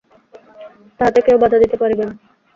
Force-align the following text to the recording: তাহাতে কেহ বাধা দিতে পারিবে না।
তাহাতে 0.99 1.19
কেহ 1.25 1.35
বাধা 1.41 1.57
দিতে 1.63 1.75
পারিবে 1.81 2.03
না। 2.05 2.13